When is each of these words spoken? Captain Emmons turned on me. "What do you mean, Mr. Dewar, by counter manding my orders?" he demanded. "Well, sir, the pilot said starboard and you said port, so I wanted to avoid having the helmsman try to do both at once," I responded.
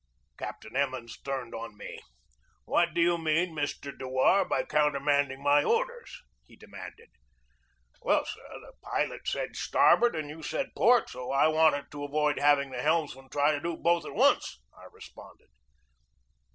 Captain 0.39 0.75
Emmons 0.75 1.21
turned 1.21 1.53
on 1.53 1.77
me. 1.77 1.99
"What 2.65 2.95
do 2.95 3.01
you 3.01 3.19
mean, 3.19 3.51
Mr. 3.55 3.95
Dewar, 3.95 4.43
by 4.45 4.63
counter 4.65 4.99
manding 4.99 5.43
my 5.43 5.63
orders?" 5.63 6.23
he 6.43 6.55
demanded. 6.55 7.09
"Well, 8.01 8.25
sir, 8.25 8.41
the 8.65 8.73
pilot 8.81 9.27
said 9.27 9.55
starboard 9.55 10.15
and 10.15 10.27
you 10.27 10.41
said 10.41 10.71
port, 10.75 11.11
so 11.11 11.31
I 11.31 11.49
wanted 11.49 11.91
to 11.91 12.03
avoid 12.03 12.39
having 12.39 12.71
the 12.71 12.81
helmsman 12.81 13.29
try 13.29 13.51
to 13.51 13.61
do 13.61 13.77
both 13.77 14.03
at 14.03 14.15
once," 14.15 14.59
I 14.75 14.85
responded. 14.91 15.49